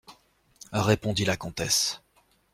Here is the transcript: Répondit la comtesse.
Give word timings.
Répondit 0.73 1.25
la 1.25 1.37
comtesse. 1.37 2.01